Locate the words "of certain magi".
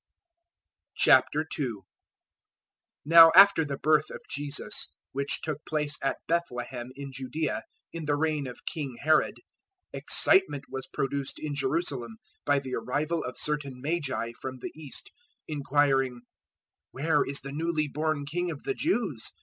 13.23-14.31